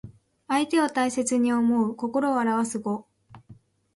[0.47, 3.05] 相手を大切に思う心をあらわす語。